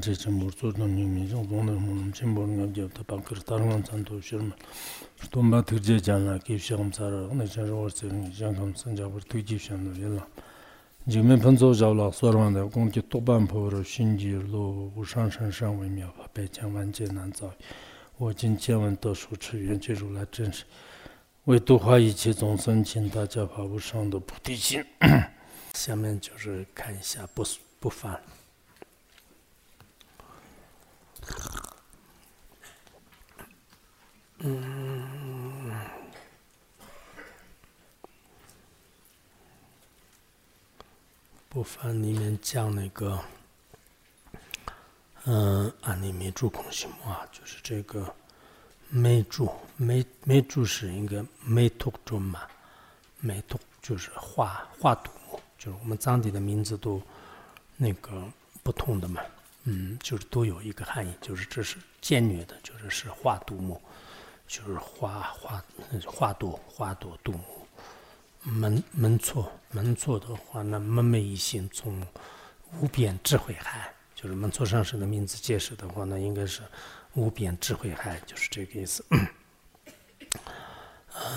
[0.00, 4.54] 这次我们的人民中，我们我们全部人，我们大概有三万三千多首嘛。
[5.32, 6.38] 从我得知这个，那，
[7.34, 10.26] 那现在我们这些，们参加我们土地训了。
[11.06, 17.06] 前面朋友讲了，所有的工地多半跑到新地罗武山山上外面，把百千万劫，
[18.16, 20.64] 我今见闻得殊耻，愿见如来真实，
[21.44, 24.82] 为度化一切众生，请大家发无上的菩提心。
[25.74, 27.44] 下面就是看一下，不
[27.80, 28.18] 不发。
[41.54, 43.16] 不翻里面讲那个，
[45.22, 48.12] 嗯，安利梅柱空心木啊，就是这个
[48.88, 52.40] 梅柱，梅梅柱是一个梅图中嘛，
[53.20, 57.00] 梅图就是画画图木，就是我们藏地的名字都
[57.76, 58.24] 那个
[58.64, 59.22] 不同的嘛，
[59.62, 63.80] 嗯，就是都有一个含义，就是这是简略的，就是是画杜木。
[64.46, 65.64] 就是花花
[66.04, 67.63] 花朵花朵杜木，
[68.44, 72.06] 门门错门错的话，那门楣一心从
[72.80, 76.62] 无边智慧海，就是门错上师的名字解释的话，那应该是
[77.14, 79.04] 无边智慧海，就是这个意思。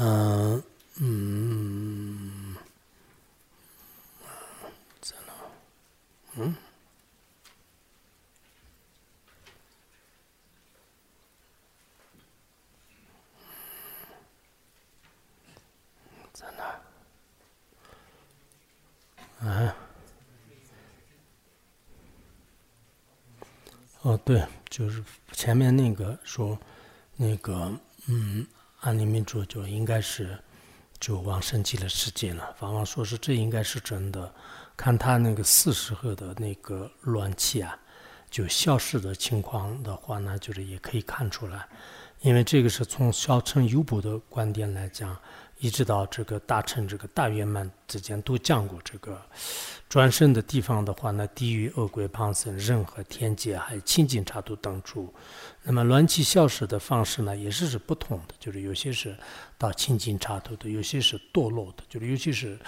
[0.00, 0.62] 嗯
[0.98, 2.56] 嗯，
[5.00, 5.32] 在哪？
[6.36, 6.54] 嗯。
[24.24, 26.58] 对，就是前面那个说，
[27.16, 27.72] 那个，
[28.06, 28.46] 嗯，
[28.80, 30.38] 安利民主就应该是
[30.98, 32.54] 就往升级的世界了。
[32.58, 34.32] 方王说是这应该是真的，
[34.76, 37.78] 看他那个四十赫的那个乱气啊，
[38.30, 41.66] 就消失的情况的话呢，就是也可以看出来，
[42.20, 45.16] 因为这个是从小乘优补的观点来讲。
[45.58, 49.20] 一直到这个大乘这个大圆满之间都讲过这个
[49.88, 55.12] 转生的地方的话呢，低于、恶鬼、旁生、任何天界，还有清净刹土等处。
[55.62, 59.16] 那么乱气消失的方式呢，也是是不同的，就是有些是
[59.56, 62.58] 到清净刹土的，有些是堕落的，就是尤其是。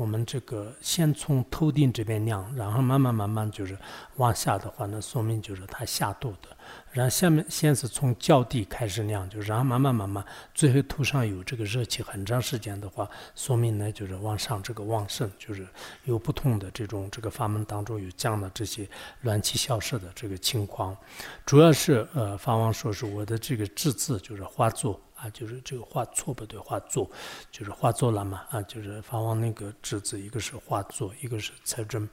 [0.00, 3.76] 我们这个先从头顶这边量，然后慢慢慢慢就是
[4.16, 6.48] 往下的话，那说明就是它下堕的。
[6.90, 10.24] 然后下面先是从脚底开始量，就然后慢慢慢慢，
[10.54, 15.68] 最后头上有这个热气很长时间的话，说明呢就是往上这个旺盛，就是
[16.04, 18.88] 有不同的这种这个法门当中有降的这些
[19.20, 20.96] 乱气消失的这个情况。
[21.44, 24.98] 主要是呃，法王说是我的这个字字就是化作。
[25.20, 27.10] 啊，就是这个画错不对，画作
[27.52, 28.42] 就是画作了嘛。
[28.50, 32.08] 啊，就是法王那个侄子，一个是画作，一个是财政，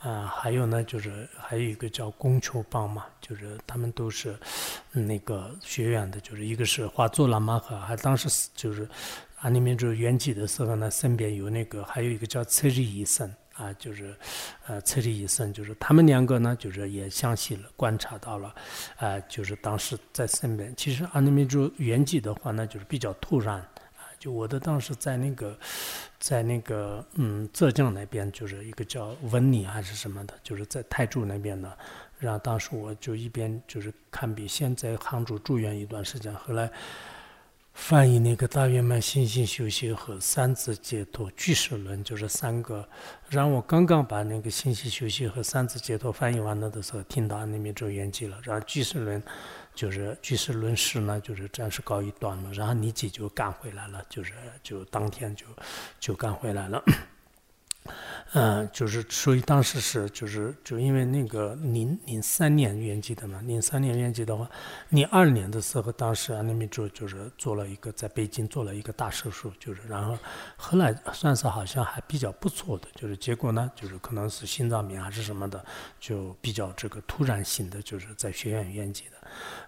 [0.00, 4.38] 啊，还有呢，就是还有一个叫供求帮嘛，就是他们都是
[4.92, 8.88] 那个学院的，就是一个是画作喇嘛和，还当时就是
[9.40, 13.30] 啊，里面就是圆寂的时候呢，身边有那个，还有一个叫策日医生。
[13.56, 14.14] 啊，就是，
[14.66, 18.54] 呃，策利医生，就是他们两个呢，就是也详细了观察到了，
[18.98, 20.74] 啊，就是当时在身边。
[20.76, 25.58] 其实阿弥陀圆寂的话呢，就是比较突然，啊，就我的当时在那个，
[26.18, 31.76] 在那个，嗯，浙江那边，就是一个叫文理还是什么的，就是在泰州那边的。
[32.18, 36.70] 然后当时我就一边就是看病，先在杭州住院一段时间，后来。
[37.76, 42.88] 翻译那个大圆满信心修习和三字解脱句式论，就是三个。
[43.28, 48.38] 然后我刚刚把那个信息修习和三字解脱翻译完了的时候，听到那边就圆寂了。
[48.42, 49.22] 然后句式论，
[49.74, 52.50] 就是句式论师呢，就是暂时告一段落。
[52.54, 54.32] 然后你姐就赶回来了，就是
[54.62, 55.44] 就当天就
[56.00, 56.82] 就赶回来了。
[58.32, 64.48] 嗯，就是所以当时是就是就因为那个零零三年圆寂的嘛，零三年圆寂的话，
[64.90, 70.18] 零二年的时候，当时安利米就就是做了一个在北京做了一个大手术，就是然后
[70.56, 75.64] 后来算是好像还比较不错的，就是结果呢，就是可能是心脏病还是什么的，
[75.98, 79.15] 就比较这个突然性的，就是在学院圆寂的。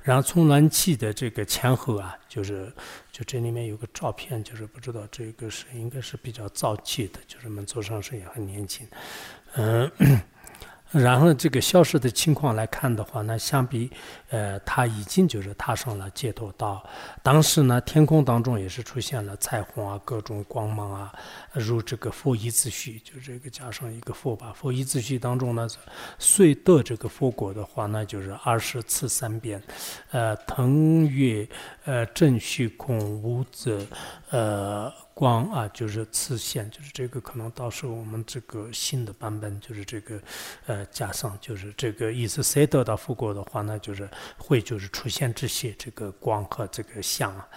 [0.03, 2.73] 然后充暖气的这个前后啊，就是
[3.13, 8.87] 就这里面有个照片，就是不知道这个是应该是比较早期的，就是们做上是也很年轻，
[9.55, 9.91] 嗯。
[10.91, 13.91] 然后这个消失的情况来看的话，那相比，
[14.31, 16.83] 呃，他已经就是踏上了解脱道。
[17.23, 21.13] 当时呢，天空当中也是出现了彩虹啊，各种光芒啊，
[21.53, 24.53] 如这个佛一字序，就这个加上一个佛吧。
[24.57, 25.69] 佛一字序当中呢，
[26.19, 29.63] 遂得这个佛果的话，呢就是二十次三遍，
[30.11, 31.47] 呃，腾越，
[31.85, 33.87] 呃，正虚空无子，
[34.31, 34.91] 呃。
[35.19, 40.23] 光啊，就是次线，就是这个可能到时候我们这个新的版本，就是这个
[40.67, 47.49] 呃加上，就是这个意思，谁得到复国的话，呢就是会就是出现这些这个光和这个像啊。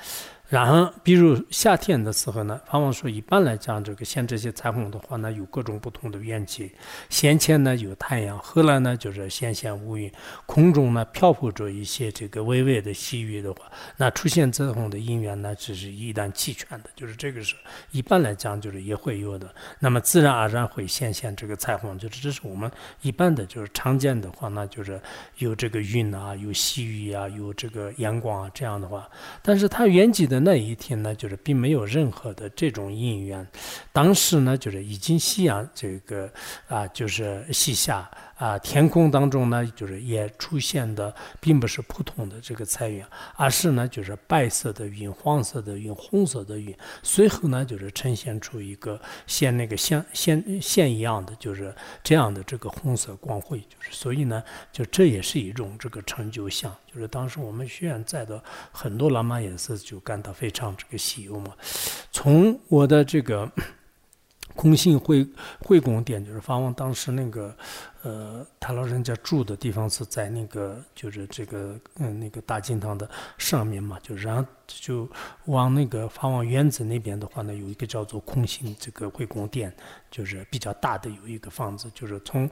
[0.52, 6.70] 然后，比如夏天的时候呢，往往说一般来讲，这个像这些彩虹的话呢，有各种不同的缘起。
[7.10, 10.12] 先前呢有太阳，后来呢就是闲闲乌云，
[10.46, 13.62] 空中呢漂浮着一些这个微微的细雨的话，
[13.96, 17.56] 那出现彩虹的因缘呢，只是一旦齐全的，就是这个是
[17.92, 19.50] 一般来讲就是也会有的。
[19.80, 22.70] 那么自然而然会显现这个彩虹，就是这是我们
[23.04, 25.00] 一般的就是常见的话，那就是
[25.38, 29.10] 有这个云啊，有细雨啊，有这个阳光啊这样的话，
[29.42, 30.41] 但是它缘起的。
[30.44, 33.46] 那一天呢，就是并没有任何的这种因缘。
[33.92, 36.32] 当时呢，就是已经夕阳这个
[36.68, 38.10] 啊，就是西下
[38.42, 43.06] 啊，天空当中呢，就是也出现的，并不是普通的这个彩云，
[43.36, 46.76] 而是呢，就是白色的云、黄色的云、红色的云。
[47.04, 51.72] 随后呢，就是呈现出一个像那个线线线一样的，就是
[52.04, 53.60] 这样的这个红色光辉。
[53.60, 54.42] 就是所以呢，
[54.72, 56.76] 就这也是一种这个成就像。
[56.92, 61.54] 就是当时我们学院在的很多喇嘛也是就感到非常这个喜忧嘛。
[62.12, 63.48] 从我的这个
[64.54, 65.26] 空性会
[65.62, 67.56] 会宫殿，就是法王当时那个
[68.04, 75.08] 呃，他老人家住的地方是在那个就是这个嗯那个大金堂的上面嘛，就然后就
[75.46, 79.74] 往那个法王院子那边的话呢，有一个叫做空心这个会宫殿，
[80.10, 82.50] 就是比较大的有一个房子，就是从。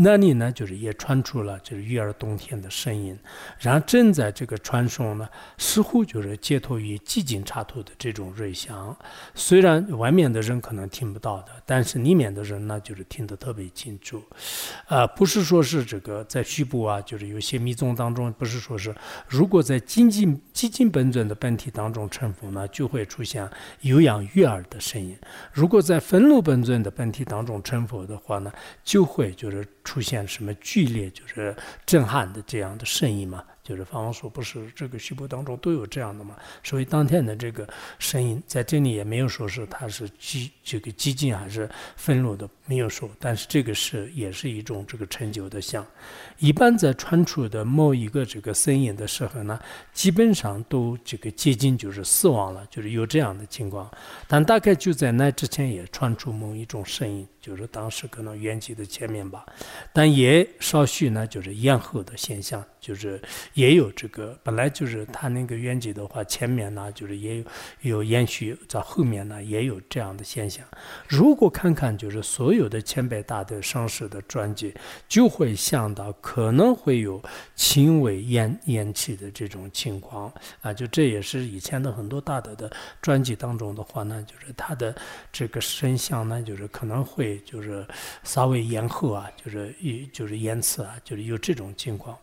[0.00, 3.18] 那里呢，就是也传出了就是悦耳动天的声音，
[3.58, 8.96] 然后正在这个传送呢，似乎就是接托于寂静插头的这种瑞祥，
[9.34, 14.22] 虽然外面的人可能听不到的，但是里面的人呢，就是听得特别清楚。
[14.88, 18.94] 啊，不是说是这个在虚部啊，就是有些密宗当中，不是说是
[19.28, 23.48] 如果在精进基金本尊的本体当中成佛呢，就会出现
[23.82, 25.14] 有氧悦耳的声音；
[25.52, 28.52] 如果在分路本尊的本体当中成佛的话呢，
[28.82, 29.66] 就会就是。
[29.88, 31.56] 出现什么剧烈就是
[31.86, 33.42] 震撼的这样的声音嘛？
[33.68, 36.34] 就是方王说不是这个虚波当中都有这样的嘛？
[36.64, 37.68] 所以当天的这个
[37.98, 43.10] 声音在这里也没有说是它是激这个激进还是愤怒的，没有说。
[43.18, 45.86] 但是这个是也是一种这个成就的像。
[46.38, 49.60] 一般在传出的某一个这个声音的时候呢，
[49.92, 53.90] 基本上都这个接近就是死亡了，就是有这样的情况。
[54.26, 57.28] 但大概就在那之前也传出某一种声音。
[57.48, 59.46] 就是当时可能原籍的前面吧，
[59.90, 63.18] 但也稍许呢，就是延后的现象，就是
[63.54, 67.44] 也有这个本来就是他那个原籍的话，前面呢就是也有
[67.80, 70.62] 有延续，在后面呢也有这样的现象。
[71.08, 74.74] 如果看看就是所有的前辈大的上师的传记，
[75.08, 77.22] 就会想到可能会有
[77.54, 80.30] 轻微延延期的这种情况
[80.60, 82.70] 啊，就这也是以前的很多大的的
[83.00, 84.94] 传记当中的话呢，就是他的
[85.32, 87.37] 这个声像呢，就是可能会。
[87.44, 87.86] 就是
[88.22, 92.18] 稍微延后啊，就是一就是延迟啊，就是有这种情况。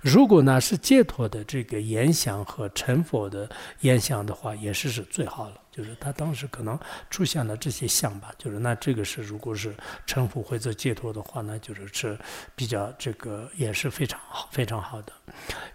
[0.00, 3.48] 如果呢是解脱的这个言想和成佛的
[3.80, 5.54] 言想的话，也是是最好了。
[5.70, 6.78] 就是他当时可能
[7.10, 9.74] 出现了这些像吧，就是那这个是如果是
[10.06, 12.18] 成佛或者解脱的话，呢就是是
[12.54, 15.12] 比较这个也是非常好非常好的。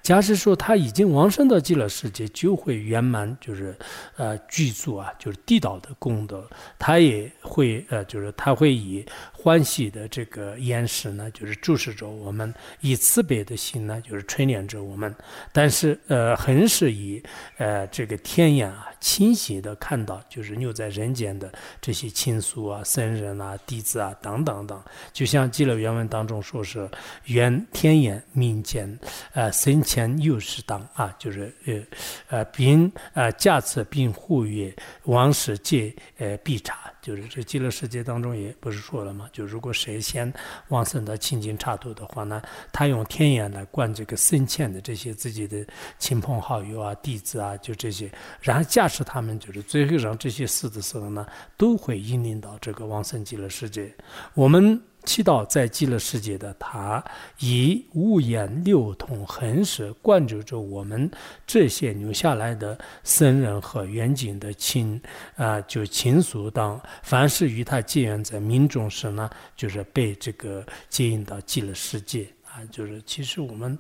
[0.02, 3.78] 假使说他已经往生到极乐世界，就会圆满，就是
[4.18, 6.48] 呃具足啊，就是地道的功德，
[6.78, 9.06] 他也会呃就是他会以。
[9.46, 12.52] 欢喜的这个眼神呢，就是注视着我们；
[12.82, 15.14] 以慈悲的心呢，就是垂怜着我们。
[15.52, 17.22] 但是，呃，很是以
[17.58, 24.82] 呃这个天眼啊，清晰的看到，就是留在人间的这些亲属啊、僧人啊、弟子啊等等等。
[25.14, 26.90] 就像《记了原文当中说是
[27.26, 28.98] “愿天眼明见，
[29.34, 31.84] 呃，生前又是当啊”，就是呃
[32.30, 36.92] 呃并呃驾此并护曰王世界呃必察。
[37.06, 39.30] 就是这极乐世界当中也不是说了嘛？
[39.32, 40.34] 就如果谁先
[40.70, 45.64] 往生到清净刹土的话呢，他用天眼来观这个生前的这些自己的
[46.00, 53.94] 亲朋好友啊、弟子啊，就这些，然后驾驶他们，就是最后让这些死的时候呢，都会引领到这个往生极乐世界。
[54.34, 54.82] 我们。
[55.06, 57.04] 祈祷在极乐世界的他，
[57.40, 61.10] 以五眼六通恒时灌注着我们
[61.46, 65.00] 这些留下来的僧人和远景的亲
[65.36, 72.60] 啊，就亲属当，凡是与他结缘在命中时呢，就是被这个接引到极乐世界啊。
[72.72, 73.78] 就是其实我们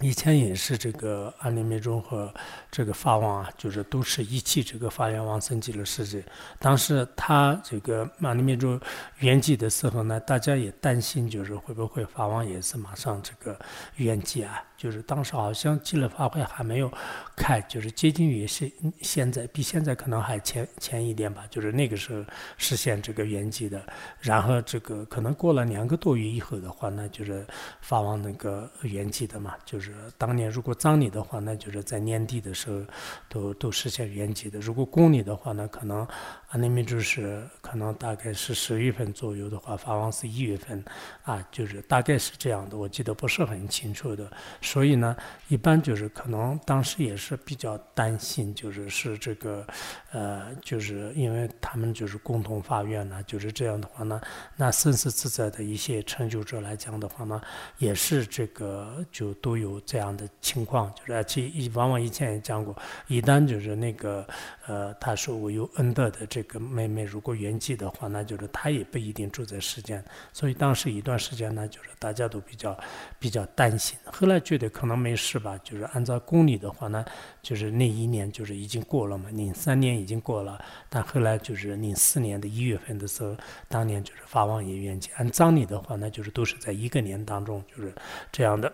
[0.00, 2.32] 以前也是这个安利密宗和
[2.70, 6.24] 这个法王啊，就是都是一起这个发愿往生极乐世界。
[6.58, 8.80] 当时他这个安利密宗
[9.18, 13.58] 圆寂的时候呢，大家也担心，就是会不会法王也是马上这个
[13.96, 14.64] 圆寂啊？
[14.76, 16.90] 就是当时好像极乐法会还没有
[17.36, 21.44] 开，就是接近于是现在，比现在可能还前前一点吧。
[21.50, 22.24] 就是那个时候
[22.56, 23.84] 实现这个圆寂的，
[24.18, 27.46] 然后这个可能过了两个多月以后的话，那就是
[27.82, 29.54] 法王那个圆寂的嘛。
[29.66, 32.80] 就是当年如果葬礼的话，那就是在年底的时候
[33.28, 34.58] 都都实现原籍的。
[34.60, 36.06] 如果公礼的话呢，可能
[36.50, 40.84] 啊那边就是可能大概是十月份左右的话，法王是一月份
[41.22, 44.28] 啊，就是大概是这样的，我记得不是很清楚的。
[44.60, 45.16] 所以呢，
[45.46, 49.64] 一般就是可能当时也是比较担心，就是是这个，
[50.10, 54.20] 呃，就是因为他们就是共同发愿呢，就是这样的话呢，
[54.56, 57.40] 那生死自在的一些成就者来讲的话呢，
[57.78, 62.76] 也是这个就都有这样的情况，就是而且往往以前也讲过，
[63.06, 64.26] 一旦就是那个，
[64.66, 72.74] 呃，他说我有恩德的这这个妹妹如果圆寂的话，那就是他也不一定住在世间，所以当时一段时间呢，就是大家都比较
[73.18, 74.70] 比较担心，后来觉得。
[74.70, 77.04] 可能没事吧，就是按照公历的话呢，
[77.42, 83.36] 就是那一年就是已经过了嘛，零三年已经过了，但后来就是零四年的一月份的时候，
[83.68, 85.08] 当年就是法王爷圆寂。
[85.16, 87.92] 按葬礼的话呢，就是都是在一个年当中，就是
[88.32, 88.72] 这样的。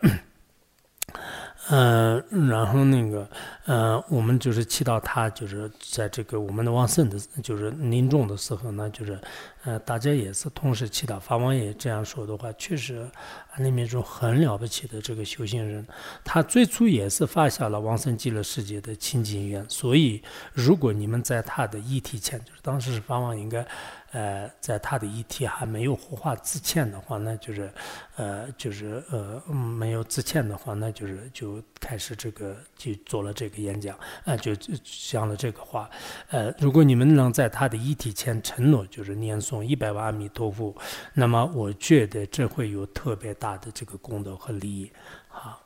[1.68, 3.28] 嗯，然后那个，
[3.64, 9.20] 呃，我们就是祈祷他，就是在这个我们的旺盛的，就是临终的时候呢，就是，
[9.66, 11.18] 呃，大家也是同时祈祷。
[11.18, 13.06] 法王也这样说的话，确实，
[13.58, 15.85] 里面种很了不起的这个修行人，
[16.25, 19.68] 他最初也是发下了往生极乐世界的清净愿。
[19.68, 23.66] 所以，如果你们在他的遗体前，就是当时是法王应该。
[24.12, 27.70] 呃，在他的遗体还没有火化之前的话，那就是，
[28.14, 35.90] 呃，就是呃，没有之前的话，那就是就开始这个就做了这个演讲，啊，就讲了这个话，
[36.30, 40.75] 呃，如果你们能在他的遗体前承诺，就是念诵一百万阿弥陀佛
[41.14, 44.90] 那么我觉得这会有特别大的这个功德和利益。
[45.28, 45.60] 好。